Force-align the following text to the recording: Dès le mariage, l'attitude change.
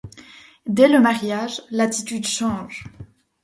Dès 0.65 0.87
le 0.87 0.99
mariage, 0.99 1.61
l'attitude 1.69 2.25
change. 2.25 2.85